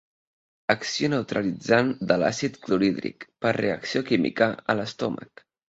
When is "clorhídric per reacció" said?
2.65-4.05